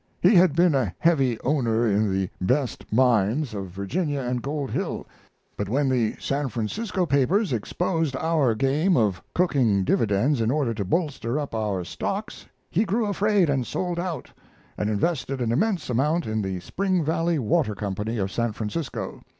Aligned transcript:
He 0.19 0.33
had 0.33 0.55
been 0.55 0.73
a 0.73 0.95
heavy 0.97 1.39
owner 1.41 1.87
in 1.87 2.11
the 2.11 2.27
best 2.43 2.91
mines 2.91 3.53
of 3.53 3.67
Virginia 3.67 4.21
and 4.21 4.41
Gold 4.41 4.71
Hill, 4.71 5.05
but 5.55 5.69
when 5.69 5.89
the 5.89 6.15
San 6.19 6.49
Francisco 6.49 7.05
papers 7.05 7.53
exposed 7.53 8.15
our 8.15 8.55
game 8.55 8.97
of 8.97 9.21
cooking 9.35 9.83
dividends 9.83 10.41
in 10.41 10.49
order 10.49 10.73
to 10.73 10.83
bolster 10.83 11.37
up 11.39 11.53
our 11.53 11.83
stocks 11.83 12.47
he 12.71 12.83
grew 12.83 13.05
afraid 13.05 13.47
and 13.47 13.67
sold 13.67 13.99
out, 13.99 14.31
and 14.75 14.89
invested 14.89 15.39
an 15.39 15.51
immense 15.51 15.87
amount 15.87 16.25
in 16.25 16.41
the 16.41 16.59
Spring 16.61 17.03
Valley 17.05 17.37
Water 17.37 17.75
Company, 17.75 18.17
of 18.17 18.31
San 18.31 18.53
Francisco. 18.53 19.21